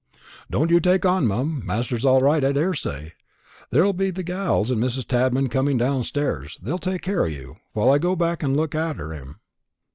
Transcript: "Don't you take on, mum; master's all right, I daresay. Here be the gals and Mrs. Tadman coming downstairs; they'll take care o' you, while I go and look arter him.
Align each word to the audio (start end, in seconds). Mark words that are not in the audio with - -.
"Don't 0.49 0.71
you 0.71 0.79
take 0.79 1.05
on, 1.05 1.27
mum; 1.27 1.61
master's 1.63 2.05
all 2.05 2.21
right, 2.23 2.43
I 2.43 2.51
daresay. 2.53 3.11
Here 3.69 3.93
be 3.93 4.09
the 4.09 4.23
gals 4.23 4.71
and 4.71 4.81
Mrs. 4.81 5.05
Tadman 5.07 5.47
coming 5.47 5.77
downstairs; 5.77 6.57
they'll 6.59 6.79
take 6.79 7.03
care 7.03 7.21
o' 7.21 7.27
you, 7.27 7.57
while 7.73 7.91
I 7.91 7.99
go 7.99 8.17
and 8.19 8.57
look 8.57 8.73
arter 8.73 9.13
him. 9.13 9.35